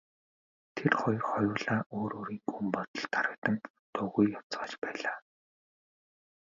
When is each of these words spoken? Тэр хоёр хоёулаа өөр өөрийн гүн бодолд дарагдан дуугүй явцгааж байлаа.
Тэр 0.75 0.93
хоёр 1.01 1.23
хоёулаа 1.31 1.79
өөр 1.97 2.11
өөрийн 2.17 2.43
гүн 2.53 2.67
бодолд 2.73 3.09
дарагдан 3.13 3.55
дуугүй 3.93 4.25
явцгааж 4.37 4.71
байлаа. 4.83 5.17